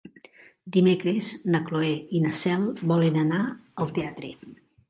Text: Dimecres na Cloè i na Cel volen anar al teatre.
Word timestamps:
Dimecres 0.77 1.27
na 1.55 1.61
Cloè 1.69 1.91
i 2.21 2.23
na 2.25 2.33
Cel 2.39 2.67
volen 2.93 3.23
anar 3.27 3.43
al 3.85 3.97
teatre. 4.01 4.37